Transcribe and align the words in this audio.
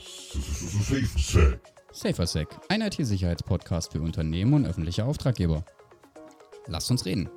SaferSec. 0.00 1.60
SaferSec, 1.92 2.48
ein 2.68 2.80
IT-Sicherheitspodcast 2.80 3.92
für 3.92 4.00
Unternehmen 4.00 4.54
und 4.54 4.66
öffentliche 4.66 5.04
Auftraggeber. 5.04 5.64
Lasst 6.66 6.90
uns 6.90 7.04
reden. 7.04 7.28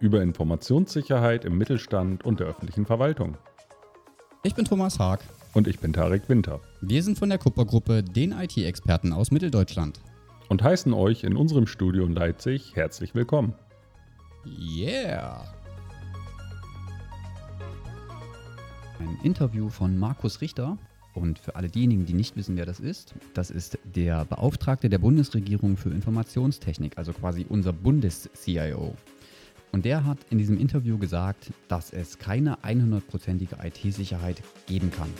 über 0.00 0.22
Informationssicherheit 0.22 1.44
im 1.44 1.58
Mittelstand 1.58 2.24
und 2.24 2.38
der 2.40 2.46
öffentlichen 2.48 2.86
Verwaltung. 2.86 3.36
Ich 4.44 4.54
bin 4.54 4.64
Thomas 4.64 4.98
Haag. 4.98 5.20
Und 5.54 5.66
ich 5.66 5.78
bin 5.80 5.92
Tarek 5.92 6.28
Winter 6.28 6.60
Wir 6.80 7.02
sind 7.02 7.18
von 7.18 7.28
der 7.30 7.38
Kuppergruppe, 7.38 8.02
den 8.04 8.32
IT-Experten 8.32 9.12
aus 9.12 9.30
Mitteldeutschland. 9.30 10.00
und 10.48 10.62
heißen 10.62 10.92
euch 10.94 11.24
in 11.24 11.36
unserem 11.36 11.66
Studio 11.66 12.04
in 12.04 12.14
Leipzig 12.14 12.74
herzlich 12.74 13.14
willkommen. 13.14 13.54
Yeah! 14.46 15.44
Ein 18.98 19.18
Interview 19.22 19.68
von 19.68 19.96
Markus 19.98 20.40
Richter. 20.40 20.78
Und 21.14 21.38
für 21.38 21.56
alle 21.56 21.68
diejenigen, 21.68 22.06
die 22.06 22.14
nicht 22.14 22.36
wissen, 22.36 22.56
wer 22.56 22.66
das 22.66 22.80
ist, 22.80 23.14
das 23.34 23.50
ist 23.50 23.78
der 23.84 24.24
Beauftragte 24.24 24.88
der 24.88 24.98
Bundesregierung 24.98 25.76
für 25.76 25.90
Informationstechnik, 25.90 26.96
also 26.96 27.12
quasi 27.12 27.46
unser 27.48 27.72
Bundes-CIO. 27.72 28.94
Und 29.72 29.84
der 29.84 30.04
hat 30.04 30.18
in 30.30 30.38
diesem 30.38 30.58
Interview 30.58 30.98
gesagt, 30.98 31.52
dass 31.68 31.92
es 31.92 32.18
keine 32.18 32.58
100%ige 32.60 33.56
IT-Sicherheit 33.62 34.42
geben 34.66 34.90
kann. 34.90 35.12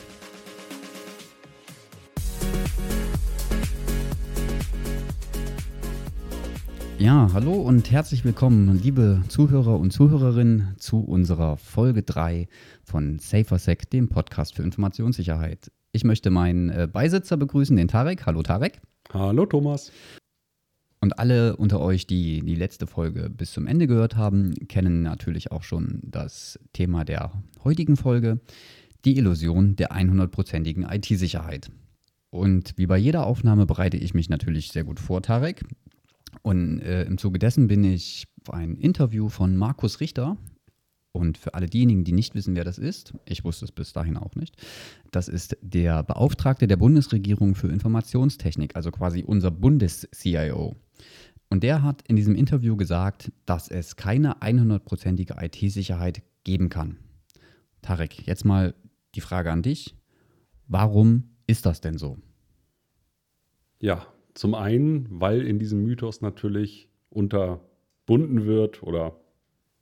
Ja, 6.97 7.29
hallo 7.31 7.53
und 7.53 7.91
herzlich 7.91 8.25
willkommen, 8.25 8.77
liebe 8.83 9.23
Zuhörer 9.29 9.79
und 9.79 9.91
Zuhörerinnen, 9.91 10.75
zu 10.79 10.99
unserer 10.99 11.55
Folge 11.55 12.03
3 12.03 12.49
von 12.83 13.19
SaferSec, 13.19 13.89
dem 13.89 14.09
Podcast 14.09 14.55
für 14.55 14.63
Informationssicherheit. 14.63 15.71
Ich 15.91 16.03
möchte 16.03 16.29
meinen 16.29 16.69
äh, 16.69 16.87
Beisitzer 16.91 17.35
begrüßen, 17.37 17.75
den 17.75 17.87
Tarek. 17.87 18.25
Hallo 18.25 18.43
Tarek. 18.43 18.79
Hallo 19.11 19.45
Thomas. 19.45 19.91
Und 21.01 21.17
alle 21.17 21.55
unter 21.55 21.79
euch, 21.79 22.05
die 22.05 22.41
die 22.41 22.55
letzte 22.55 22.85
Folge 22.85 23.29
bis 23.29 23.53
zum 23.53 23.65
Ende 23.65 23.87
gehört 23.87 24.15
haben, 24.15 24.53
kennen 24.67 25.01
natürlich 25.01 25.51
auch 25.51 25.63
schon 25.63 26.01
das 26.03 26.59
Thema 26.73 27.05
der 27.05 27.31
heutigen 27.63 27.95
Folge, 27.95 28.39
die 29.05 29.17
Illusion 29.17 29.77
der 29.77 29.93
100%igen 29.93 30.83
IT-Sicherheit. 30.83 31.71
Und 32.29 32.73
wie 32.77 32.85
bei 32.85 32.97
jeder 32.97 33.25
Aufnahme 33.25 33.65
bereite 33.65 33.97
ich 33.97 34.13
mich 34.13 34.29
natürlich 34.29 34.71
sehr 34.71 34.83
gut 34.83 34.99
vor, 34.99 35.23
Tarek. 35.23 35.63
Und 36.43 36.81
äh, 36.81 37.05
im 37.05 37.17
Zuge 37.17 37.39
dessen 37.39 37.67
bin 37.67 37.83
ich 37.83 38.25
auf 38.41 38.53
ein 38.53 38.75
Interview 38.75 39.29
von 39.29 39.57
Markus 39.57 40.01
Richter. 40.01 40.37
Und 41.11 41.37
für 41.37 41.55
alle 41.55 41.65
diejenigen, 41.65 42.03
die 42.03 42.11
nicht 42.11 42.35
wissen, 42.35 42.55
wer 42.55 42.63
das 42.63 42.77
ist, 42.77 43.13
ich 43.25 43.43
wusste 43.43 43.65
es 43.65 43.71
bis 43.71 43.93
dahin 43.93 44.15
auch 44.15 44.35
nicht, 44.35 44.55
das 45.11 45.27
ist 45.27 45.57
der 45.61 46.03
Beauftragte 46.03 46.67
der 46.67 46.77
Bundesregierung 46.77 47.55
für 47.55 47.67
Informationstechnik, 47.67 48.75
also 48.75 48.91
quasi 48.91 49.23
unser 49.23 49.49
Bundes-CIO. 49.49 50.75
Und 51.49 51.63
der 51.63 51.81
hat 51.81 52.03
in 52.07 52.15
diesem 52.15 52.35
Interview 52.35 52.75
gesagt, 52.75 53.31
dass 53.45 53.69
es 53.69 53.95
keine 53.95 54.41
100%ige 54.41 55.35
IT-Sicherheit 55.39 56.21
geben 56.43 56.69
kann. 56.69 56.99
Tarek, 57.81 58.27
jetzt 58.27 58.45
mal 58.45 58.75
die 59.15 59.21
Frage 59.21 59.51
an 59.51 59.63
dich. 59.63 59.95
Warum 60.67 61.35
ist 61.47 61.65
das 61.65 61.81
denn 61.81 61.97
so? 61.97 62.19
Ja, 63.79 64.05
zum 64.35 64.53
einen, 64.53 65.07
weil 65.09 65.47
in 65.47 65.57
diesem 65.57 65.83
Mythos 65.83 66.21
natürlich 66.21 66.89
unterbunden 67.09 68.45
wird 68.45 68.83
oder 68.83 69.19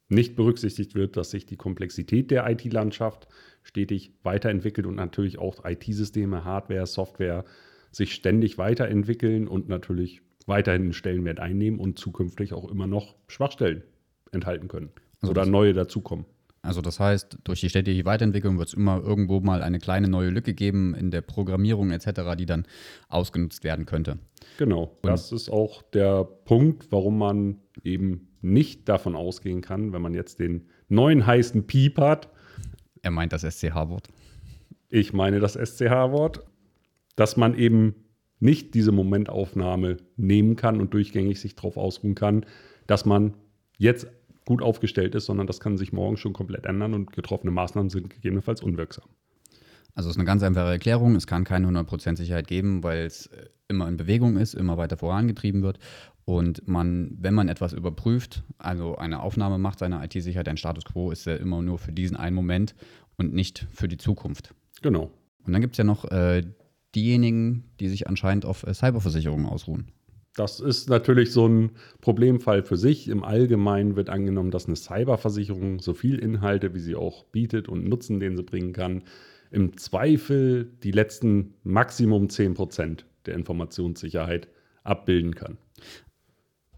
nicht 0.09 0.35
berücksichtigt 0.35 0.95
wird, 0.95 1.17
dass 1.17 1.31
sich 1.31 1.45
die 1.45 1.57
Komplexität 1.57 2.31
der 2.31 2.49
IT-Landschaft 2.49 3.27
stetig 3.63 4.13
weiterentwickelt 4.23 4.87
und 4.87 4.95
natürlich 4.95 5.37
auch 5.37 5.65
IT-Systeme, 5.65 6.45
Hardware, 6.45 6.85
Software 6.85 7.43
sich 7.91 8.13
ständig 8.13 8.57
weiterentwickeln 8.57 9.47
und 9.47 9.67
natürlich 9.67 10.21
weiterhin 10.45 10.83
einen 10.83 10.93
Stellenwert 10.93 11.39
einnehmen 11.39 11.79
und 11.79 11.99
zukünftig 11.99 12.53
auch 12.53 12.69
immer 12.69 12.87
noch 12.87 13.15
Schwachstellen 13.27 13.83
enthalten 14.31 14.67
können 14.67 14.91
Also 15.21 15.31
oder 15.31 15.45
neue 15.45 15.73
dazukommen. 15.73 16.25
Also 16.61 16.81
das 16.81 16.99
heißt, 16.99 17.37
durch 17.43 17.61
die 17.61 17.69
stetige 17.69 18.03
Weiterentwicklung 18.05 18.57
wird 18.57 18.69
es 18.69 18.73
immer 18.73 19.01
irgendwo 19.01 19.39
mal 19.39 19.61
eine 19.61 19.79
kleine 19.79 20.09
neue 20.09 20.29
Lücke 20.29 20.53
geben 20.53 20.95
in 20.95 21.11
der 21.11 21.21
Programmierung 21.21 21.91
etc., 21.91 22.35
die 22.37 22.45
dann 22.45 22.65
ausgenutzt 23.07 23.63
werden 23.63 23.85
könnte. 23.85 24.19
Genau, 24.57 24.97
das 25.01 25.31
ist 25.31 25.49
auch 25.49 25.81
der 25.81 26.23
Punkt, 26.23 26.91
warum 26.91 27.19
man 27.19 27.59
eben 27.83 28.29
nicht 28.41 28.87
davon 28.89 29.15
ausgehen 29.15 29.61
kann, 29.61 29.93
wenn 29.93 30.01
man 30.01 30.13
jetzt 30.13 30.39
den 30.39 30.67
neuen 30.89 31.25
heißen 31.25 31.67
Piep 31.67 31.97
hat, 31.99 32.29
Er 33.01 33.11
meint 33.11 33.33
das 33.33 33.41
SCH-Wort. 33.43 34.07
ich 34.89 35.13
meine 35.13 35.39
das 35.39 35.53
SCH-Wort, 35.53 36.43
dass 37.15 37.37
man 37.37 37.55
eben 37.57 37.95
nicht 38.39 38.73
diese 38.75 38.91
Momentaufnahme 38.91 39.97
nehmen 40.15 40.55
kann 40.55 40.79
und 40.79 40.93
durchgängig 40.93 41.39
sich 41.39 41.55
darauf 41.55 41.77
ausruhen 41.77 42.15
kann, 42.15 42.45
dass 42.85 43.05
man 43.05 43.33
jetzt 43.77 44.07
gut 44.45 44.61
aufgestellt 44.61 45.15
ist, 45.15 45.25
sondern 45.25 45.47
das 45.47 45.59
kann 45.59 45.77
sich 45.77 45.91
morgen 45.91 46.17
schon 46.17 46.33
komplett 46.33 46.65
ändern 46.65 46.93
und 46.93 47.11
getroffene 47.11 47.51
Maßnahmen 47.51 47.89
sind 47.89 48.09
gegebenenfalls 48.09 48.61
unwirksam. 48.61 49.05
Also 49.93 50.09
es 50.09 50.15
ist 50.15 50.19
eine 50.19 50.25
ganz 50.27 50.43
einfache 50.43 50.69
Erklärung. 50.69 51.15
Es 51.15 51.25
kann 51.25 51.43
keine 51.43 51.67
100% 51.67 52.17
Sicherheit 52.17 52.47
geben, 52.47 52.83
weil 52.83 52.99
es 53.05 53.25
äh, 53.27 53.47
immer 53.67 53.87
in 53.87 53.97
Bewegung 53.97 54.37
ist, 54.37 54.53
immer 54.53 54.77
weiter 54.77 54.95
vorangetrieben 54.95 55.63
wird. 55.63 55.79
Und 56.27 56.67
man, 56.67 57.15
wenn 57.17 57.33
man 57.33 57.47
etwas 57.47 57.71
überprüft, 57.71 58.43
also 58.57 58.97
eine 58.97 59.21
Aufnahme 59.21 59.57
macht 59.57 59.79
seiner 59.79 60.03
IT-Sicherheit, 60.03 60.49
ein 60.49 60.57
Status 60.57 60.83
quo, 60.83 61.09
ist 61.09 61.25
er 61.25 61.39
immer 61.39 61.61
nur 61.61 61.79
für 61.79 61.93
diesen 61.93 62.17
einen 62.17 62.35
Moment 62.35 62.75
und 63.15 63.33
nicht 63.33 63.65
für 63.71 63.87
die 63.87 63.95
Zukunft. 63.95 64.53
Genau. 64.81 65.09
Und 65.45 65.53
dann 65.53 65.61
gibt 65.61 65.75
es 65.75 65.77
ja 65.77 65.85
noch 65.85 66.03
äh, 66.11 66.43
diejenigen, 66.95 67.63
die 67.79 67.87
sich 67.87 68.09
anscheinend 68.09 68.43
auf 68.43 68.63
äh, 68.63 68.73
Cyberversicherungen 68.73 69.45
ausruhen. 69.45 69.87
Das 70.35 70.59
ist 70.59 70.89
natürlich 70.89 71.31
so 71.31 71.47
ein 71.47 71.71
Problemfall 72.01 72.61
für 72.61 72.75
sich. 72.75 73.07
Im 73.07 73.23
Allgemeinen 73.23 73.95
wird 73.95 74.09
angenommen, 74.09 74.51
dass 74.51 74.65
eine 74.65 74.75
Cyberversicherung 74.75 75.79
so 75.79 75.93
viel 75.93 76.19
Inhalte, 76.19 76.73
wie 76.73 76.81
sie 76.81 76.97
auch 76.97 77.23
bietet 77.23 77.69
und 77.69 77.87
Nutzen, 77.87 78.19
den 78.19 78.35
sie 78.35 78.43
bringen 78.43 78.73
kann, 78.73 79.03
im 79.49 79.77
Zweifel 79.77 80.73
die 80.83 80.91
letzten 80.91 81.53
Maximum 81.63 82.27
10% 82.27 83.05
der 83.25 83.35
Informationssicherheit 83.35 84.49
abbilden 84.83 85.33
kann. 85.33 85.57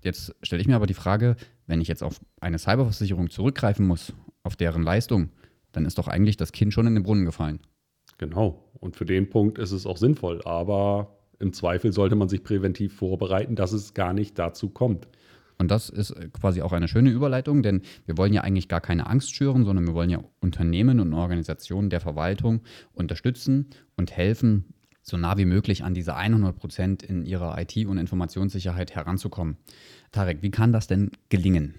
Jetzt 0.01 0.35
stelle 0.43 0.61
ich 0.61 0.67
mir 0.67 0.75
aber 0.75 0.87
die 0.87 0.93
Frage, 0.93 1.35
wenn 1.67 1.81
ich 1.81 1.87
jetzt 1.87 2.03
auf 2.03 2.19
eine 2.39 2.57
Cyberversicherung 2.57 3.29
zurückgreifen 3.29 3.85
muss, 3.85 4.13
auf 4.43 4.55
deren 4.55 4.83
Leistung, 4.83 5.29
dann 5.71 5.85
ist 5.85 5.97
doch 5.97 6.07
eigentlich 6.07 6.37
das 6.37 6.51
Kind 6.51 6.73
schon 6.73 6.87
in 6.87 6.95
den 6.95 7.03
Brunnen 7.03 7.25
gefallen. 7.25 7.59
Genau. 8.17 8.63
Und 8.79 8.95
für 8.95 9.05
den 9.05 9.29
Punkt 9.29 9.57
ist 9.57 9.71
es 9.71 9.85
auch 9.85 9.97
sinnvoll. 9.97 10.41
Aber 10.45 11.19
im 11.39 11.53
Zweifel 11.53 11.93
sollte 11.93 12.15
man 12.15 12.29
sich 12.29 12.43
präventiv 12.43 12.95
vorbereiten, 12.95 13.55
dass 13.55 13.71
es 13.71 13.93
gar 13.93 14.13
nicht 14.13 14.37
dazu 14.39 14.69
kommt. 14.69 15.07
Und 15.57 15.71
das 15.71 15.89
ist 15.89 16.11
äh, 16.11 16.29
quasi 16.29 16.61
auch 16.61 16.71
eine 16.71 16.87
schöne 16.87 17.09
Überleitung, 17.09 17.61
denn 17.61 17.81
wir 18.05 18.17
wollen 18.17 18.33
ja 18.33 18.41
eigentlich 18.41 18.69
gar 18.69 18.81
keine 18.81 19.07
Angst 19.07 19.35
schüren, 19.35 19.65
sondern 19.65 19.85
wir 19.85 19.93
wollen 19.93 20.09
ja 20.09 20.23
Unternehmen 20.39 20.99
und 20.99 21.13
Organisationen 21.13 21.89
der 21.89 21.99
Verwaltung 21.99 22.61
unterstützen 22.93 23.67
und 23.97 24.11
helfen, 24.11 24.73
so 25.09 25.17
nah 25.17 25.37
wie 25.37 25.45
möglich 25.45 25.83
an 25.83 25.93
diese 25.93 26.15
100 26.15 26.55
Prozent 26.55 27.03
in 27.03 27.25
ihrer 27.25 27.57
IT- 27.59 27.85
und 27.87 27.97
Informationssicherheit 27.97 28.95
heranzukommen. 28.95 29.57
Tarek, 30.11 30.41
wie 30.41 30.51
kann 30.51 30.71
das 30.71 30.87
denn 30.87 31.11
gelingen? 31.29 31.75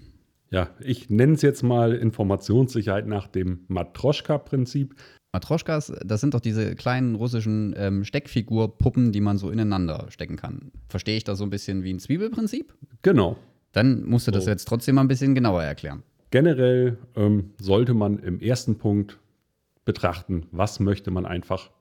Ja, 0.51 0.69
ich 0.81 1.09
nenne 1.09 1.33
es 1.33 1.41
jetzt 1.41 1.63
mal 1.63 1.93
Informationssicherheit 1.93 3.07
nach 3.07 3.27
dem 3.27 3.61
Matroschka-Prinzip. 3.69 4.95
Matroschkas, 5.33 5.93
das 6.05 6.19
sind 6.19 6.33
doch 6.33 6.41
diese 6.41 6.75
kleinen 6.75 7.15
russischen 7.15 7.73
ähm, 7.77 8.03
Steckfigurpuppen, 8.03 9.13
die 9.13 9.21
man 9.21 9.37
so 9.37 9.49
ineinander 9.49 10.07
stecken 10.09 10.35
kann. 10.35 10.71
Verstehe 10.89 11.15
ich 11.15 11.23
das 11.23 11.37
so 11.37 11.45
ein 11.45 11.49
bisschen 11.49 11.83
wie 11.83 11.93
ein 11.93 11.99
Zwiebelprinzip? 11.99 12.73
Genau. 13.01 13.37
Dann 13.71 14.03
musst 14.03 14.27
du 14.27 14.31
das 14.31 14.43
So. 14.43 14.49
jetzt 14.49 14.67
trotzdem 14.67 14.95
mal 14.95 15.01
ein 15.01 15.07
bisschen 15.07 15.33
genauer 15.33 15.63
erklären. 15.63 16.03
Generell 16.31 16.97
ähm, 17.15 17.51
sollte 17.61 17.93
man 17.93 18.19
im 18.19 18.41
ersten 18.41 18.77
Punkt 18.77 19.19
betrachten, 19.85 20.47
was 20.51 20.81
möchte 20.81 21.11
man 21.11 21.25
einfach 21.25 21.71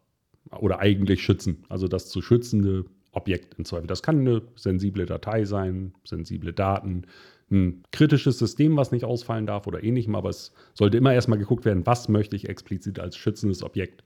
oder 0.58 0.80
eigentlich 0.80 1.22
schützen. 1.22 1.64
Also 1.68 1.88
das 1.88 2.08
zu 2.08 2.22
schützende 2.22 2.84
Objekt 3.12 3.54
im 3.58 3.64
Zweifel. 3.64 3.86
Das 3.86 4.02
kann 4.02 4.20
eine 4.20 4.42
sensible 4.56 5.06
Datei 5.06 5.44
sein, 5.44 5.92
sensible 6.04 6.52
Daten, 6.52 7.06
ein 7.50 7.82
kritisches 7.90 8.38
System, 8.38 8.76
was 8.76 8.92
nicht 8.92 9.04
ausfallen 9.04 9.46
darf 9.46 9.66
oder 9.66 9.82
ähnlichem, 9.82 10.14
aber 10.14 10.28
es 10.28 10.52
sollte 10.74 10.96
immer 10.96 11.12
erstmal 11.12 11.38
geguckt 11.38 11.64
werden, 11.64 11.84
was 11.84 12.08
möchte 12.08 12.36
ich 12.36 12.48
explizit 12.48 13.00
als 13.00 13.16
schützendes 13.16 13.62
Objekt 13.62 14.04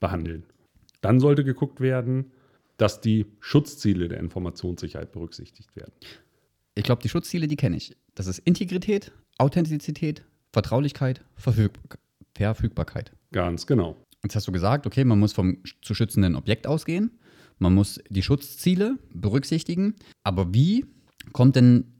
behandeln. 0.00 0.44
Dann 1.00 1.20
sollte 1.20 1.44
geguckt 1.44 1.80
werden, 1.80 2.30
dass 2.76 3.00
die 3.00 3.26
Schutzziele 3.40 4.08
der 4.08 4.18
Informationssicherheit 4.18 5.12
berücksichtigt 5.12 5.74
werden. 5.76 5.92
Ich 6.74 6.84
glaube, 6.84 7.02
die 7.02 7.08
Schutzziele, 7.08 7.46
die 7.46 7.56
kenne 7.56 7.76
ich. 7.76 7.96
Das 8.14 8.26
ist 8.26 8.40
Integrität, 8.40 9.12
Authentizität, 9.38 10.24
Vertraulichkeit, 10.52 11.24
Verfüg 11.36 11.72
Verfügbarkeit. 12.36 13.12
Ganz 13.30 13.64
genau. 13.66 13.96
Jetzt 14.24 14.34
hast 14.34 14.48
du 14.48 14.52
gesagt, 14.52 14.86
okay, 14.86 15.04
man 15.04 15.20
muss 15.20 15.32
vom 15.32 15.58
zu 15.82 15.94
schützenden 15.94 16.34
Objekt 16.34 16.66
ausgehen, 16.66 17.12
man 17.58 17.72
muss 17.74 18.00
die 18.08 18.22
Schutzziele 18.22 18.98
berücksichtigen, 19.12 19.94
aber 20.24 20.52
wie 20.52 20.86
kommt 21.32 21.54
denn 21.54 21.92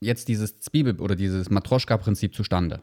jetzt 0.00 0.28
dieses 0.28 0.60
Zwiebel- 0.60 1.00
oder 1.00 1.16
dieses 1.16 1.48
Matroschka-Prinzip 1.48 2.34
zustande? 2.34 2.82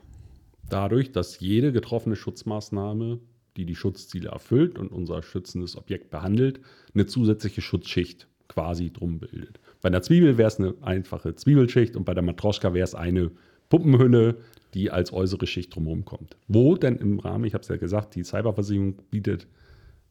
dadurch, 0.69 1.11
dass 1.11 1.39
jede 1.39 1.71
getroffene 1.71 2.15
Schutzmaßnahme 2.15 3.19
die 3.57 3.65
die 3.65 3.75
Schutzziele 3.75 4.27
erfüllt 4.31 4.77
und 4.77 4.91
unser 4.91 5.23
schützendes 5.23 5.77
Objekt 5.77 6.09
behandelt, 6.09 6.59
eine 6.93 7.05
zusätzliche 7.05 7.61
Schutzschicht 7.61 8.27
quasi 8.49 8.91
drum 8.91 9.19
bildet. 9.19 9.61
Bei 9.81 9.87
einer 9.87 10.01
Zwiebel 10.01 10.37
wäre 10.37 10.49
es 10.49 10.59
eine 10.59 10.73
einfache 10.81 11.35
Zwiebelschicht 11.35 11.95
und 11.95 12.03
bei 12.03 12.13
der 12.13 12.21
Matroschka 12.21 12.73
wäre 12.73 12.83
es 12.83 12.95
eine 12.95 13.31
Puppenhülle, 13.69 14.37
die 14.73 14.91
als 14.91 15.13
äußere 15.13 15.47
Schicht 15.47 15.75
drumherum 15.75 16.05
kommt. 16.05 16.37
Wo 16.47 16.75
denn 16.75 16.97
im 16.97 17.19
Rahmen, 17.19 17.45
ich 17.45 17.53
habe 17.53 17.61
es 17.61 17.69
ja 17.69 17.77
gesagt, 17.77 18.15
die 18.15 18.23
Cyberversicherung 18.23 18.97
bietet 19.09 19.47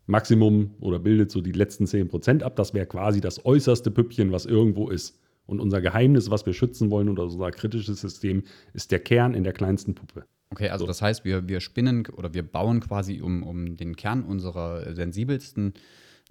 Maximum 0.06 0.74
oder 0.80 0.98
bildet 0.98 1.30
so 1.30 1.40
die 1.40 1.52
letzten 1.52 1.84
10% 1.84 2.42
ab. 2.42 2.56
Das 2.56 2.74
wäre 2.74 2.86
quasi 2.86 3.20
das 3.20 3.44
äußerste 3.44 3.90
Püppchen, 3.90 4.32
was 4.32 4.46
irgendwo 4.46 4.88
ist. 4.88 5.18
Und 5.46 5.60
unser 5.60 5.80
Geheimnis, 5.80 6.30
was 6.30 6.46
wir 6.46 6.54
schützen 6.54 6.90
wollen 6.90 7.08
oder 7.08 7.24
unser 7.24 7.50
kritisches 7.50 8.00
System, 8.00 8.42
ist 8.72 8.90
der 8.92 9.00
Kern 9.00 9.34
in 9.34 9.44
der 9.44 9.52
kleinsten 9.52 9.94
Puppe. 9.94 10.24
Okay, 10.50 10.68
also 10.68 10.84
so. 10.84 10.86
das 10.86 11.02
heißt, 11.02 11.24
wir, 11.24 11.48
wir 11.48 11.60
spinnen 11.60 12.06
oder 12.06 12.32
wir 12.32 12.42
bauen 12.42 12.80
quasi 12.80 13.20
um, 13.20 13.42
um 13.42 13.76
den 13.76 13.96
Kern 13.96 14.24
unserer 14.24 14.94
sensibelsten 14.94 15.74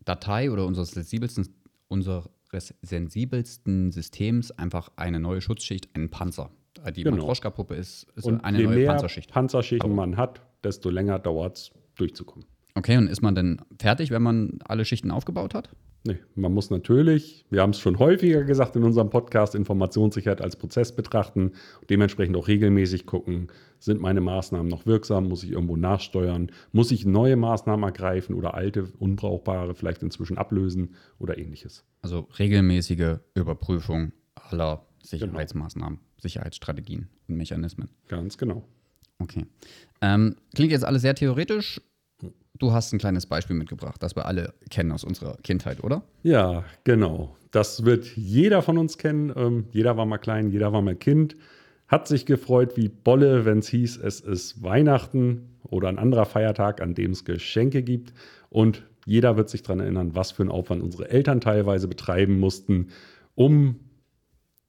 Datei 0.05 0.49
oder 0.51 0.65
unseres 0.65 0.91
sensibelsten, 0.91 1.47
unseres 1.87 2.29
sensibelsten 2.81 3.91
Systems 3.91 4.51
einfach 4.51 4.89
eine 4.95 5.19
neue 5.19 5.41
Schutzschicht, 5.41 5.89
einen 5.93 6.09
Panzer. 6.09 6.51
Die 6.95 7.03
genau. 7.03 7.17
Matroschka-Puppe 7.17 7.75
ist, 7.75 8.07
ist 8.15 8.25
und 8.25 8.43
eine 8.43 8.57
je 8.57 8.63
neue 8.65 8.75
mehr 8.75 8.87
Panzerschicht. 8.87 9.31
Panzerschichten 9.31 9.95
man 9.95 10.17
hat, 10.17 10.41
desto 10.63 10.89
länger 10.89 11.19
dauert 11.19 11.57
es, 11.57 11.71
durchzukommen. 11.95 12.45
Okay, 12.75 12.97
und 12.97 13.07
ist 13.07 13.21
man 13.21 13.35
denn 13.35 13.61
fertig, 13.79 14.09
wenn 14.09 14.23
man 14.23 14.59
alle 14.65 14.83
Schichten 14.83 15.11
aufgebaut 15.11 15.53
hat? 15.53 15.69
Nee, 16.05 16.17
man 16.35 16.53
muss 16.53 16.69
natürlich, 16.69 17.45
wir 17.49 17.61
haben 17.61 17.69
es 17.69 17.79
schon 17.79 17.97
häufiger 17.97 18.43
gesagt 18.43 18.75
in 18.75 18.83
unserem 18.83 19.09
Podcast, 19.09 19.55
Informationssicherheit 19.55 20.41
als 20.41 20.57
Prozess 20.57 20.93
betrachten, 20.93 21.53
dementsprechend 21.89 22.35
auch 22.35 22.49
regelmäßig 22.49 23.05
gucken, 23.05 23.47
sind 23.79 24.01
meine 24.01 24.19
Maßnahmen 24.19 24.67
noch 24.67 24.85
wirksam, 24.85 25.29
muss 25.29 25.43
ich 25.43 25.51
irgendwo 25.51 25.77
nachsteuern, 25.77 26.51
muss 26.73 26.91
ich 26.91 27.05
neue 27.05 27.37
Maßnahmen 27.37 27.85
ergreifen 27.85 28.35
oder 28.35 28.53
alte, 28.53 28.91
unbrauchbare 28.99 29.75
vielleicht 29.75 30.03
inzwischen 30.03 30.37
ablösen 30.37 30.95
oder 31.19 31.37
ähnliches. 31.37 31.85
Also 32.01 32.27
regelmäßige 32.37 33.19
Überprüfung 33.33 34.11
aller 34.35 34.85
Sicherheitsmaßnahmen, 35.03 35.99
genau. 35.99 36.09
Sicherheitsstrategien 36.21 37.09
und 37.27 37.37
Mechanismen. 37.37 37.89
Ganz 38.07 38.37
genau. 38.37 38.63
Okay. 39.19 39.45
Ähm, 40.01 40.35
klingt 40.55 40.71
jetzt 40.71 40.85
alles 40.85 41.01
sehr 41.01 41.15
theoretisch 41.15 41.79
du 42.59 42.71
hast 42.71 42.93
ein 42.93 42.99
kleines 42.99 43.25
Beispiel 43.25 43.55
mitgebracht, 43.55 44.01
das 44.01 44.15
wir 44.15 44.25
alle 44.25 44.53
kennen 44.69 44.91
aus 44.91 45.03
unserer 45.03 45.37
Kindheit, 45.43 45.83
oder? 45.83 46.03
Ja, 46.23 46.63
genau. 46.83 47.35
Das 47.51 47.85
wird 47.85 48.05
jeder 48.15 48.61
von 48.61 48.77
uns 48.77 48.97
kennen. 48.97 49.31
Ähm, 49.35 49.65
jeder 49.71 49.97
war 49.97 50.05
mal 50.05 50.17
klein, 50.17 50.49
jeder 50.49 50.73
war 50.73 50.81
mal 50.81 50.95
Kind. 50.95 51.35
Hat 51.87 52.07
sich 52.07 52.25
gefreut 52.25 52.77
wie 52.77 52.87
Bolle, 52.89 53.45
wenn 53.45 53.59
es 53.59 53.67
hieß, 53.67 53.97
es 53.97 54.19
ist 54.19 54.63
Weihnachten 54.63 55.49
oder 55.63 55.89
ein 55.89 55.99
anderer 55.99 56.25
Feiertag, 56.25 56.81
an 56.81 56.95
dem 56.95 57.11
es 57.11 57.25
Geschenke 57.25 57.83
gibt. 57.83 58.13
Und 58.49 58.83
jeder 59.05 59.37
wird 59.37 59.49
sich 59.49 59.61
daran 59.63 59.81
erinnern, 59.81 60.15
was 60.15 60.31
für 60.31 60.43
einen 60.43 60.51
Aufwand 60.51 60.81
unsere 60.81 61.09
Eltern 61.09 61.41
teilweise 61.41 61.87
betreiben 61.87 62.39
mussten, 62.39 62.87
um 63.35 63.79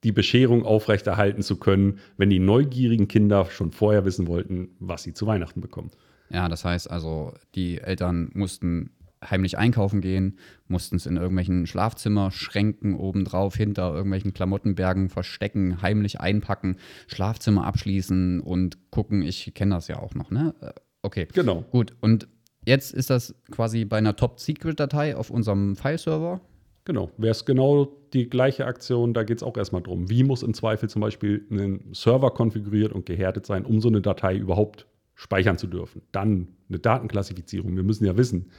die 0.05 0.13
Bescherung 0.13 0.65
aufrechterhalten 0.65 1.43
zu 1.43 1.57
können, 1.57 1.99
wenn 2.17 2.31
die 2.31 2.39
neugierigen 2.39 3.09
Kinder 3.09 3.47
schon 3.47 3.73
vorher 3.73 4.05
wissen 4.05 4.27
wollten, 4.27 4.69
was 4.79 5.03
sie 5.03 5.15
zu 5.15 5.27
Weihnachten 5.27 5.61
bekommen. 5.61 5.91
Ja, 6.31 6.49
das 6.49 6.65
heißt 6.65 6.91
also, 6.91 7.33
die 7.55 7.81
Eltern 7.81 8.31
mussten 8.35 8.91
heimlich 9.31 9.57
einkaufen 9.57 10.03
gehen, 10.03 10.39
mussten 10.69 10.97
es 10.97 11.07
in 11.07 11.17
irgendwelchen 11.17 11.67
Schlafzimmerschränken 11.67 12.95
obendrauf 12.95 13.57
hinter 13.57 13.95
irgendwelchen 13.95 14.35
Klamottenbergen 14.35 15.09
verstecken, 15.09 15.81
heimlich 15.81 16.21
einpacken, 16.21 16.77
Schlafzimmer 17.07 17.65
abschließen 17.65 18.41
und 18.41 18.91
gucken. 18.91 19.23
Ich 19.23 19.55
kenne 19.55 19.75
das 19.77 19.89
ja 19.89 19.99
auch 19.99 20.15
noch, 20.15 20.31
ne? 20.31 20.55
Äh, 20.61 20.73
okay. 21.03 21.29
Genau. 21.33 21.63
Gut. 21.71 21.95
Und 22.01 22.29
jetzt 22.67 22.93
ist 22.93 23.09
das 23.09 23.35
quasi 23.51 23.87
bei 23.87 23.99
einer 23.99 24.17
Top-Secret-Datei 24.17 25.17
auf 25.17 25.31
unserem 25.31 25.77
File-Server. 25.77 26.43
Genau. 26.85 27.11
Wäre 27.17 27.31
es 27.31 27.45
genau 27.45 27.97
die 28.13 28.29
gleiche 28.29 28.67
Aktion, 28.67 29.15
da 29.15 29.23
geht 29.23 29.39
es 29.39 29.43
auch 29.43 29.57
erstmal 29.57 29.83
drum. 29.83 30.11
Wie 30.11 30.23
muss 30.23 30.43
im 30.43 30.55
Zweifel 30.55 30.89
zum 30.89 31.01
Beispiel 31.01 31.47
ein 31.51 31.93
Server 31.93 32.31
konfiguriert 32.31 32.93
und 32.93 33.07
gehärtet 33.07 33.47
sein, 33.47 33.65
um 33.65 33.81
so 33.81 33.89
eine 33.89 34.03
Datei 34.03 34.37
überhaupt 34.37 34.87
speichern 35.15 35.59
zu 35.59 35.67
dürfen. 35.67 36.03
Dann 36.13 36.49
eine 36.69 36.79
Datenklassifizierung. 36.79 37.77
Wir 37.77 37.83
müssen 37.83 38.05
ja 38.05 38.17
wissen, 38.17 38.51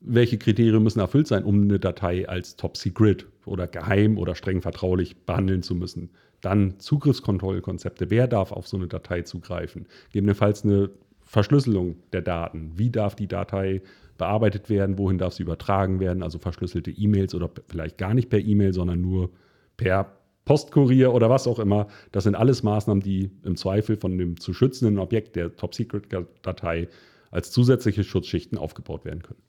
welche 0.00 0.38
Kriterien 0.38 0.82
müssen 0.82 1.00
erfüllt 1.00 1.26
sein, 1.26 1.44
um 1.44 1.62
eine 1.62 1.78
Datei 1.78 2.28
als 2.28 2.56
Top 2.56 2.76
Secret 2.76 3.26
oder 3.46 3.66
geheim 3.66 4.18
oder 4.18 4.34
streng 4.34 4.60
vertraulich 4.60 5.24
behandeln 5.24 5.62
zu 5.62 5.74
müssen. 5.74 6.10
Dann 6.40 6.78
Zugriffskontrollkonzepte. 6.78 8.10
Wer 8.10 8.26
darf 8.26 8.52
auf 8.52 8.66
so 8.66 8.76
eine 8.76 8.88
Datei 8.88 9.22
zugreifen? 9.22 9.86
Gegebenenfalls 10.08 10.64
eine 10.64 10.90
Verschlüsselung 11.22 11.96
der 12.12 12.22
Daten. 12.22 12.72
Wie 12.76 12.90
darf 12.90 13.14
die 13.14 13.28
Datei 13.28 13.82
bearbeitet 14.18 14.68
werden? 14.68 14.98
Wohin 14.98 15.18
darf 15.18 15.34
sie 15.34 15.42
übertragen 15.42 16.00
werden? 16.00 16.22
Also 16.22 16.38
verschlüsselte 16.38 16.90
E-Mails 16.90 17.34
oder 17.34 17.50
vielleicht 17.66 17.98
gar 17.98 18.14
nicht 18.14 18.30
per 18.30 18.40
E-Mail, 18.40 18.72
sondern 18.72 19.00
nur 19.00 19.30
per 19.76 20.16
Postkurier 20.44 21.12
oder 21.12 21.30
was 21.30 21.46
auch 21.46 21.58
immer. 21.58 21.86
Das 22.12 22.24
sind 22.24 22.34
alles 22.34 22.62
Maßnahmen, 22.62 23.02
die 23.02 23.30
im 23.44 23.56
Zweifel 23.56 23.96
von 23.96 24.16
dem 24.18 24.38
zu 24.38 24.52
schützenden 24.52 24.98
Objekt 24.98 25.36
der 25.36 25.56
Top-Secret-Datei 25.56 26.88
als 27.30 27.50
zusätzliche 27.50 28.04
Schutzschichten 28.04 28.58
aufgebaut 28.58 29.04
werden 29.04 29.22
können. 29.22 29.40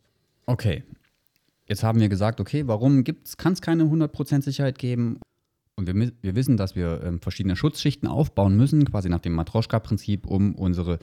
Okay. 0.46 0.84
Jetzt 1.68 1.84
haben 1.84 2.00
wir 2.00 2.10
gesagt, 2.10 2.40
okay, 2.40 2.68
warum 2.68 3.04
kann 3.04 3.54
es 3.54 3.62
keine 3.62 3.84
100% 3.84 4.42
Sicherheit 4.42 4.78
geben? 4.78 5.20
Und 5.78 5.88
wir, 5.88 6.12
wir 6.22 6.36
wissen, 6.36 6.56
dass 6.56 6.76
wir 6.76 7.04
ähm, 7.04 7.20
verschiedene 7.20 7.56
Schutzschichten 7.56 8.08
aufbauen 8.08 8.56
müssen, 8.56 8.86
quasi 8.86 9.10
nach 9.10 9.20
dem 9.20 9.34
Matroschka-Prinzip, 9.34 10.26
um 10.26 10.56
unsere 10.56 11.00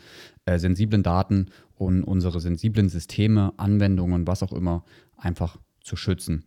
äh, 0.46 0.58
sensiblen 0.58 1.02
Daten 1.02 1.46
und 1.74 2.02
unsere 2.04 2.40
sensiblen 2.40 2.88
Systeme, 2.88 3.52
Anwendungen, 3.58 4.26
was 4.26 4.42
auch 4.42 4.52
immer, 4.52 4.84
einfach 5.16 5.58
zu 5.82 5.96
schützen. 5.96 6.44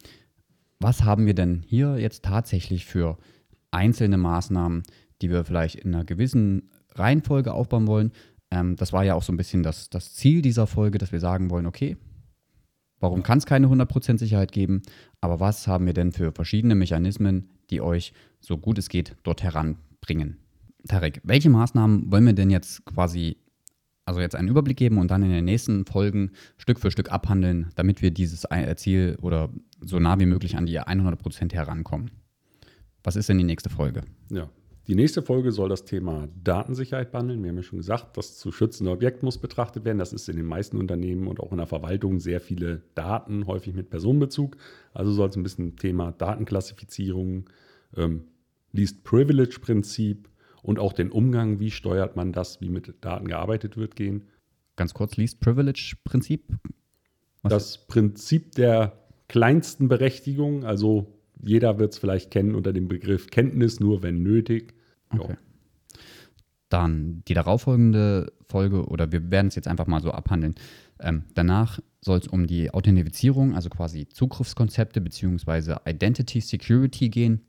Was 0.79 1.03
haben 1.03 1.27
wir 1.27 1.35
denn 1.35 1.63
hier 1.67 1.97
jetzt 1.99 2.23
tatsächlich 2.23 2.85
für 2.85 3.17
einzelne 3.75 4.17
Maßnahmen, 4.17 4.83
die 5.21 5.29
wir 5.29 5.43
vielleicht 5.43 5.75
in 5.75 5.93
einer 5.93 6.05
gewissen 6.05 6.69
Reihenfolge 6.93 7.53
aufbauen 7.53 7.87
wollen. 7.87 8.11
Ähm, 8.51 8.75
das 8.75 8.93
war 8.93 9.03
ja 9.03 9.15
auch 9.15 9.23
so 9.23 9.33
ein 9.33 9.37
bisschen 9.37 9.63
das, 9.63 9.89
das 9.89 10.13
Ziel 10.13 10.41
dieser 10.41 10.67
Folge, 10.67 10.97
dass 10.97 11.11
wir 11.11 11.19
sagen 11.19 11.49
wollen, 11.49 11.65
okay, 11.65 11.97
warum 12.99 13.21
kann 13.21 13.37
es 13.37 13.45
keine 13.45 13.67
100% 13.67 14.17
Sicherheit 14.17 14.51
geben, 14.51 14.81
aber 15.21 15.39
was 15.39 15.67
haben 15.67 15.85
wir 15.85 15.93
denn 15.93 16.11
für 16.11 16.31
verschiedene 16.31 16.75
Mechanismen, 16.75 17.49
die 17.69 17.81
euch 17.81 18.13
so 18.39 18.57
gut 18.57 18.77
es 18.77 18.89
geht 18.89 19.15
dort 19.23 19.43
heranbringen? 19.43 20.37
Tarek, 20.87 21.21
welche 21.23 21.49
Maßnahmen 21.49 22.11
wollen 22.11 22.25
wir 22.25 22.33
denn 22.33 22.49
jetzt 22.49 22.85
quasi, 22.85 23.37
also 24.05 24.21
jetzt 24.21 24.35
einen 24.35 24.49
Überblick 24.49 24.77
geben 24.77 24.97
und 24.99 25.09
dann 25.09 25.23
in 25.23 25.31
den 25.31 25.45
nächsten 25.45 25.85
Folgen 25.85 26.31
Stück 26.57 26.79
für 26.79 26.91
Stück 26.91 27.11
abhandeln, 27.11 27.71
damit 27.75 28.01
wir 28.01 28.11
dieses 28.11 28.45
Ziel 28.75 29.17
oder 29.21 29.49
so 29.81 29.99
nah 29.99 30.19
wie 30.19 30.25
möglich 30.25 30.57
an 30.57 30.65
die 30.65 30.79
100% 30.79 31.53
herankommen? 31.53 32.11
Was 33.03 33.15
ist 33.15 33.29
denn 33.29 33.37
die 33.37 33.43
nächste 33.43 33.69
Folge? 33.69 34.01
Ja, 34.31 34.49
die 34.87 34.95
nächste 34.95 35.23
Folge 35.23 35.51
soll 35.51 35.69
das 35.69 35.83
Thema 35.85 36.27
Datensicherheit 36.43 37.11
behandeln. 37.11 37.41
Wir 37.41 37.49
haben 37.49 37.57
ja 37.57 37.63
schon 37.63 37.79
gesagt, 37.79 38.17
das 38.17 38.37
zu 38.37 38.51
schützende 38.51 38.91
Objekt 38.91 39.23
muss 39.23 39.39
betrachtet 39.39 39.83
werden. 39.83 39.97
Das 39.97 40.13
ist 40.13 40.29
in 40.29 40.35
den 40.37 40.45
meisten 40.45 40.77
Unternehmen 40.77 41.27
und 41.27 41.39
auch 41.39 41.51
in 41.51 41.57
der 41.57 41.65
Verwaltung 41.65 42.19
sehr 42.19 42.39
viele 42.39 42.83
Daten, 42.93 43.47
häufig 43.47 43.73
mit 43.73 43.89
Personenbezug. 43.89 44.57
Also 44.93 45.11
soll 45.11 45.29
es 45.29 45.35
ein 45.35 45.43
bisschen 45.43 45.75
Thema 45.75 46.11
Datenklassifizierung, 46.11 47.49
ähm, 47.97 48.25
Least 48.73 49.03
Privilege 49.03 49.57
Prinzip 49.59 50.29
und 50.61 50.77
auch 50.77 50.93
den 50.93 51.11
Umgang, 51.11 51.59
wie 51.59 51.71
steuert 51.71 52.15
man 52.15 52.31
das, 52.31 52.61
wie 52.61 52.69
mit 52.69 52.93
Daten 53.01 53.27
gearbeitet 53.27 53.77
wird, 53.77 53.95
gehen. 53.95 54.25
Ganz 54.75 54.93
kurz, 54.93 55.17
Least 55.17 55.39
Privilege 55.39 55.95
Prinzip? 56.03 56.43
Was? 57.41 57.51
Das 57.51 57.87
Prinzip 57.87 58.51
der 58.53 58.99
kleinsten 59.27 59.87
Berechtigung, 59.87 60.63
also 60.63 61.14
jeder 61.41 61.79
wird 61.79 61.93
es 61.93 61.99
vielleicht 61.99 62.31
kennen 62.31 62.55
unter 62.55 62.73
dem 62.73 62.87
Begriff 62.87 63.27
Kenntnis, 63.27 63.79
nur 63.79 64.03
wenn 64.03 64.23
nötig. 64.23 64.73
Okay. 65.09 65.37
Dann 66.69 67.23
die 67.27 67.33
darauffolgende 67.33 68.31
Folge, 68.47 68.85
oder 68.87 69.11
wir 69.11 69.31
werden 69.31 69.47
es 69.47 69.55
jetzt 69.55 69.67
einfach 69.67 69.87
mal 69.87 70.01
so 70.01 70.11
abhandeln. 70.11 70.55
Ähm, 70.99 71.23
danach 71.33 71.79
soll 72.01 72.19
es 72.19 72.27
um 72.27 72.47
die 72.47 72.71
Authentifizierung, 72.71 73.55
also 73.55 73.69
quasi 73.69 74.07
Zugriffskonzepte 74.07 75.01
bzw. 75.01 75.75
Identity 75.85 76.41
Security 76.41 77.09
gehen. 77.09 77.41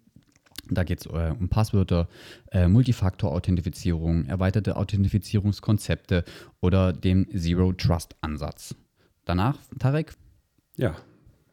Da 0.69 0.83
geht 0.83 1.01
es 1.01 1.07
äh, 1.07 1.33
um 1.39 1.49
Passwörter, 1.49 2.09
äh, 2.51 2.67
Multifaktor-Authentifizierung, 2.67 4.25
erweiterte 4.25 4.77
Authentifizierungskonzepte 4.77 6.25
oder 6.61 6.93
den 6.93 7.29
Zero-Trust-Ansatz. 7.31 8.75
Danach, 9.25 9.59
Tarek? 9.79 10.15
Ja, 10.77 10.97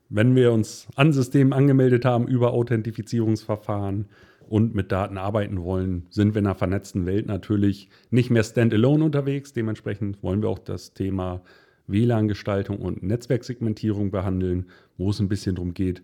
wenn 0.09 0.35
wir 0.35 0.51
uns 0.51 0.87
an 0.95 1.13
Systemen 1.13 1.53
angemeldet 1.53 2.05
haben 2.05 2.27
über 2.27 2.53
Authentifizierungsverfahren 2.53 4.05
und 4.47 4.75
mit 4.75 4.91
Daten 4.91 5.17
arbeiten 5.17 5.63
wollen, 5.63 6.05
sind 6.09 6.35
wir 6.35 6.39
in 6.39 6.47
einer 6.47 6.55
vernetzten 6.55 7.05
Welt 7.05 7.25
natürlich 7.25 7.89
nicht 8.11 8.29
mehr 8.29 8.43
standalone 8.43 9.03
unterwegs. 9.03 9.53
Dementsprechend 9.53 10.21
wollen 10.21 10.41
wir 10.41 10.49
auch 10.49 10.59
das 10.59 10.93
Thema 10.93 11.41
WLAN-Gestaltung 11.87 12.77
und 12.77 13.03
Netzwerksegmentierung 13.03 14.11
behandeln, 14.11 14.67
wo 14.97 15.09
es 15.09 15.19
ein 15.19 15.29
bisschen 15.29 15.55
darum 15.55 15.73
geht, 15.73 16.03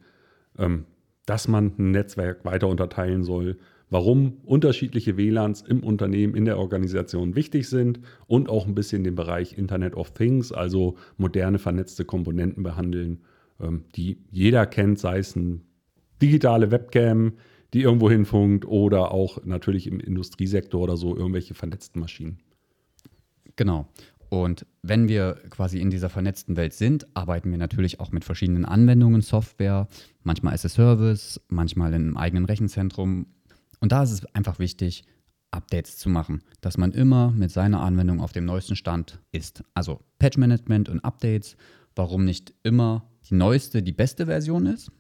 ähm, 0.58 0.86
dass 1.26 1.48
man 1.48 1.74
ein 1.78 1.92
Netzwerk 1.92 2.44
weiter 2.44 2.68
unterteilen 2.68 3.24
soll, 3.24 3.58
warum 3.90 4.38
unterschiedliche 4.46 5.18
WLANs 5.18 5.62
im 5.62 5.84
Unternehmen, 5.84 6.36
in 6.36 6.46
der 6.46 6.58
Organisation 6.58 7.36
wichtig 7.36 7.70
sind 7.70 8.00
und 8.28 8.50
auch 8.50 8.66
ein 8.66 8.76
bisschen 8.76 9.04
den 9.04 9.16
Bereich 9.16 9.58
Internet 9.58 9.96
of 9.96 10.12
Things, 10.14 10.52
also 10.52 10.96
moderne 11.18 11.60
vernetzte 11.60 12.06
Komponenten 12.06 12.64
behandeln, 12.64 13.22
die 13.96 14.18
jeder 14.32 14.66
kennt, 14.66 15.00
sei 15.00 15.20
es 15.20 15.36
eine 15.36 15.60
digitale 16.22 16.72
Webcam, 16.72 17.34
die 17.74 17.82
irgendwo 17.82 18.10
hinfunkt 18.10 18.66
oder 18.66 19.12
auch 19.12 19.44
natürlich 19.46 19.88
im 19.88 20.00
Industriesektor 20.00 20.82
oder 20.82 20.98
so 20.98 21.16
irgendwelche 21.16 21.54
vernetzten 21.54 22.02
Maschinen. 22.02 22.40
Genau. 23.56 23.88
Und 24.30 24.66
wenn 24.84 25.08
wir 25.08 25.40
quasi 25.50 25.80
in 25.80 25.90
dieser 25.90 26.10
vernetzten 26.10 26.56
Welt 26.56 26.74
sind, 26.74 27.08
arbeiten 27.16 27.50
wir 27.50 27.58
natürlich 27.58 28.00
auch 28.00 28.12
mit 28.12 28.24
verschiedenen 28.24 28.64
Anwendungen, 28.64 29.22
Software, 29.22 29.88
manchmal 30.24 30.54
as 30.54 30.66
a 30.66 30.70
Service, 30.70 31.42
manchmal 31.48 31.94
in 31.94 32.02
einem 32.02 32.18
eigenen 32.18 32.46
Rechenzentrum. 32.46 33.26
Und 33.80 33.92
da 33.92 34.04
ist 34.04 34.12
es 34.12 34.26
einfach 34.36 34.60
wichtig, 34.60 35.04
Updates 35.52 35.98
zu 35.98 36.10
machen, 36.10 36.44
dass 36.62 36.78
man 36.78 36.92
immer 36.92 37.32
mit 37.32 37.50
seiner 37.50 37.82
Anwendung 37.82 38.22
auf 38.22 38.32
dem 38.32 38.46
neuesten 38.46 38.76
Stand 38.76 39.20
ist. 39.32 39.64
Also 39.74 40.00
Patch 40.20 40.38
Management 40.38 40.90
und 40.90 41.04
Updates, 41.04 41.58
warum 41.96 42.24
nicht 42.24 42.54
immer 42.62 43.10
die 43.30 43.36
neueste, 43.36 43.84
die 43.84 43.92
beste 43.92 44.26
Version 44.26 44.66
ist, 44.66 44.92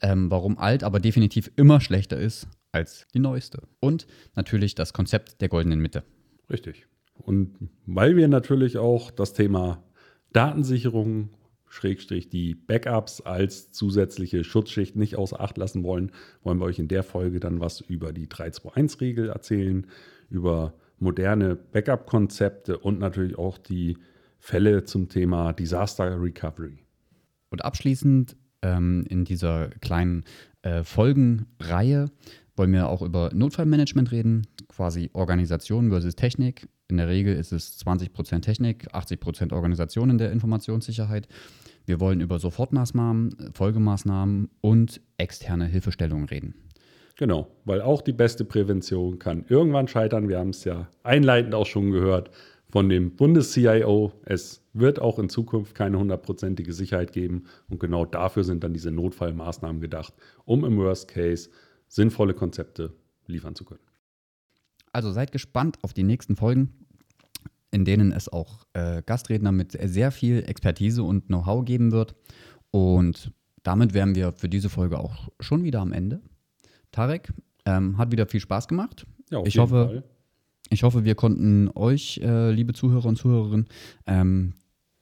ähm, 0.00 0.30
warum 0.30 0.58
alt 0.58 0.84
aber 0.84 1.00
definitiv 1.00 1.50
immer 1.56 1.80
schlechter 1.80 2.18
ist 2.18 2.48
als 2.72 3.06
die 3.14 3.18
neueste. 3.18 3.62
Und 3.80 4.06
natürlich 4.34 4.74
das 4.74 4.92
Konzept 4.92 5.40
der 5.40 5.48
goldenen 5.48 5.80
Mitte. 5.80 6.04
Richtig. 6.50 6.86
Und 7.14 7.56
weil 7.86 8.16
wir 8.16 8.28
natürlich 8.28 8.78
auch 8.78 9.10
das 9.10 9.32
Thema 9.32 9.82
Datensicherung, 10.32 11.30
Schrägstrich 11.68 12.28
die 12.28 12.54
Backups 12.54 13.20
als 13.20 13.72
zusätzliche 13.72 14.44
Schutzschicht 14.44 14.96
nicht 14.96 15.16
außer 15.16 15.40
Acht 15.40 15.58
lassen 15.58 15.82
wollen, 15.82 16.12
wollen 16.42 16.58
wir 16.58 16.66
euch 16.66 16.78
in 16.78 16.88
der 16.88 17.02
Folge 17.02 17.40
dann 17.40 17.60
was 17.60 17.80
über 17.80 18.12
die 18.12 18.28
321-Regel 18.28 19.30
erzählen, 19.30 19.86
über 20.30 20.74
moderne 20.98 21.56
Backup-Konzepte 21.56 22.78
und 22.78 22.98
natürlich 22.98 23.36
auch 23.36 23.58
die 23.58 23.98
Fälle 24.38 24.84
zum 24.84 25.08
Thema 25.08 25.52
Disaster 25.52 26.20
Recovery. 26.20 26.85
Und 27.50 27.64
abschließend 27.64 28.36
ähm, 28.62 29.04
in 29.08 29.24
dieser 29.24 29.68
kleinen 29.80 30.24
äh, 30.62 30.82
Folgenreihe 30.82 32.06
wollen 32.56 32.72
wir 32.72 32.88
auch 32.88 33.02
über 33.02 33.30
Notfallmanagement 33.32 34.12
reden, 34.12 34.46
quasi 34.68 35.10
Organisation 35.12 35.90
versus 35.90 36.16
Technik. 36.16 36.68
In 36.88 36.96
der 36.96 37.08
Regel 37.08 37.34
ist 37.36 37.52
es 37.52 37.78
20% 37.84 38.40
Technik, 38.40 38.88
80% 38.94 39.52
Organisation 39.52 40.10
in 40.10 40.18
der 40.18 40.32
Informationssicherheit. 40.32 41.28
Wir 41.84 42.00
wollen 42.00 42.20
über 42.20 42.38
Sofortmaßnahmen, 42.38 43.52
Folgemaßnahmen 43.52 44.48
und 44.60 45.00
externe 45.18 45.66
Hilfestellungen 45.66 46.28
reden. 46.28 46.54
Genau, 47.16 47.48
weil 47.64 47.80
auch 47.80 48.02
die 48.02 48.12
beste 48.12 48.44
Prävention 48.44 49.18
kann 49.18 49.44
irgendwann 49.48 49.88
scheitern. 49.88 50.28
Wir 50.28 50.38
haben 50.38 50.50
es 50.50 50.64
ja 50.64 50.88
einleitend 51.02 51.54
auch 51.54 51.66
schon 51.66 51.90
gehört 51.90 52.30
von 52.76 52.90
dem 52.90 53.16
Bundes-CIO. 53.16 54.12
Es 54.26 54.62
wird 54.74 55.00
auch 55.00 55.18
in 55.18 55.30
Zukunft 55.30 55.74
keine 55.74 55.98
hundertprozentige 55.98 56.74
Sicherheit 56.74 57.10
geben. 57.10 57.44
Und 57.70 57.80
genau 57.80 58.04
dafür 58.04 58.44
sind 58.44 58.62
dann 58.62 58.74
diese 58.74 58.90
Notfallmaßnahmen 58.90 59.80
gedacht, 59.80 60.12
um 60.44 60.62
im 60.62 60.76
Worst 60.76 61.08
Case 61.08 61.48
sinnvolle 61.88 62.34
Konzepte 62.34 62.92
liefern 63.28 63.54
zu 63.54 63.64
können. 63.64 63.80
Also 64.92 65.10
seid 65.10 65.32
gespannt 65.32 65.78
auf 65.80 65.94
die 65.94 66.02
nächsten 66.02 66.36
Folgen, 66.36 66.74
in 67.70 67.86
denen 67.86 68.12
es 68.12 68.28
auch 68.28 68.66
äh, 68.74 69.02
Gastredner 69.06 69.52
mit 69.52 69.72
sehr 69.72 70.10
viel 70.10 70.44
Expertise 70.46 71.02
und 71.02 71.28
Know-how 71.28 71.64
geben 71.64 71.92
wird. 71.92 72.14
Und 72.72 73.32
damit 73.62 73.94
wären 73.94 74.14
wir 74.14 74.32
für 74.32 74.50
diese 74.50 74.68
Folge 74.68 74.98
auch 74.98 75.30
schon 75.40 75.64
wieder 75.64 75.80
am 75.80 75.94
Ende. 75.94 76.20
Tarek, 76.92 77.32
ähm, 77.64 77.96
hat 77.96 78.12
wieder 78.12 78.26
viel 78.26 78.40
Spaß 78.40 78.68
gemacht. 78.68 79.06
Ja, 79.30 79.42
ich 79.46 79.56
hoffe, 79.56 79.86
Fall. 79.86 80.04
Ich 80.70 80.82
hoffe, 80.82 81.04
wir 81.04 81.14
konnten 81.14 81.70
euch, 81.74 82.18
äh, 82.22 82.50
liebe 82.50 82.72
Zuhörer 82.72 83.06
und 83.06 83.16
Zuhörerinnen, 83.16 83.66
ähm, 84.06 84.54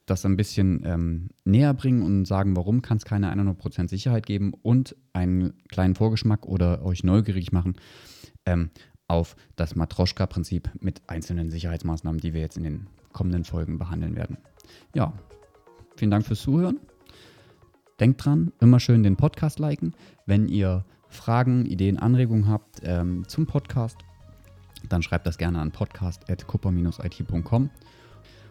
das 0.05 0.25
ein 0.25 0.37
bisschen 0.37 0.83
ähm, 0.85 1.29
näher 1.43 1.73
bringen 1.73 2.03
und 2.03 2.25
sagen, 2.25 2.55
warum 2.55 2.83
kann 2.83 2.97
es 2.97 3.05
keine 3.05 3.33
100% 3.33 3.89
Sicherheit 3.89 4.27
geben 4.27 4.53
und 4.61 4.95
einen 5.13 5.53
kleinen 5.69 5.95
Vorgeschmack 5.95 6.45
oder 6.45 6.85
euch 6.85 7.03
neugierig 7.03 7.51
machen 7.51 7.75
ähm, 8.45 8.69
auf 9.07 9.35
das 9.55 9.75
Matroschka-Prinzip 9.75 10.69
mit 10.79 11.01
einzelnen 11.07 11.49
Sicherheitsmaßnahmen, 11.49 12.21
die 12.21 12.33
wir 12.33 12.41
jetzt 12.41 12.57
in 12.57 12.63
den 12.63 12.87
kommenden 13.13 13.43
Folgen 13.43 13.79
behandeln 13.79 14.15
werden. 14.15 14.37
Ja, 14.93 15.13
vielen 15.95 16.11
Dank 16.11 16.25
fürs 16.25 16.41
Zuhören. 16.41 16.79
Denkt 17.99 18.23
dran, 18.25 18.51
immer 18.59 18.79
schön 18.79 19.03
den 19.03 19.15
Podcast 19.15 19.57
liken. 19.57 19.95
Wenn 20.25 20.47
ihr 20.47 20.85
Fragen, 21.07 21.65
Ideen, 21.65 21.97
Anregungen 21.97 22.47
habt 22.47 22.81
ähm, 22.83 23.27
zum 23.27 23.45
Podcast, 23.47 23.97
dann 24.87 25.01
schreibt 25.03 25.27
das 25.27 25.37
gerne 25.37 25.59
an 25.59 25.71
podcast.kupper-it.com. 25.71 27.69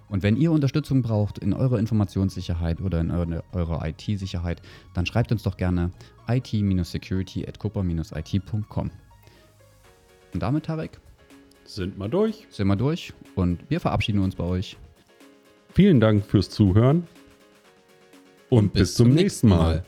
Und 0.09 0.23
wenn 0.23 0.37
ihr 0.37 0.53
Unterstützung 0.53 1.03
braucht 1.03 1.38
in 1.38 1.55
eurer 1.55 1.79
Informationssicherheit 1.79 2.81
oder 2.81 3.00
in 3.00 3.11
eure, 3.11 3.43
eurer 3.53 3.87
IT-Sicherheit, 3.87 4.61
dann 4.93 5.07
schreibt 5.07 5.33
uns 5.33 5.43
doch 5.43 5.57
gerne 5.57 5.91
it-security 6.29 7.47
at 7.47 7.59
kupper-it.com. 7.59 8.91
Und 10.35 10.43
damit, 10.43 10.67
Tarek, 10.67 11.00
sind 11.64 11.99
wir 11.99 12.09
durch. 12.09 12.47
Sind 12.50 12.67
wir 12.67 12.76
durch 12.76 13.12
und 13.35 13.69
wir 13.71 13.81
verabschieden 13.81 14.21
uns 14.21 14.35
bei 14.35 14.45
euch. 14.45 14.76
Vielen 15.73 16.00
Dank 16.00 16.25
fürs 16.25 16.50
Zuhören 16.50 17.07
und, 18.50 18.59
und 18.59 18.73
bis, 18.73 18.83
bis, 18.83 18.95
zum 18.95 19.09
nächsten 19.09 19.49
Mal. 19.49 19.59
mal. 19.59 19.85